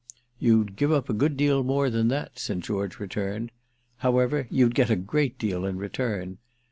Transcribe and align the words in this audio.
"You'd 0.39 0.77
give 0.77 0.91
up 0.91 1.09
a 1.11 1.13
good 1.13 1.37
deal 1.37 1.61
more 1.63 1.91
than 1.91 2.07
that," 2.07 2.39
St. 2.39 2.63
George 2.63 2.97
returned. 2.99 3.51
"However, 3.97 4.47
you'd 4.49 4.73
get 4.73 4.89
a 4.89 4.95
great 4.95 5.37
deal 5.37 5.63
in 5.63 5.77
return. 5.77 6.39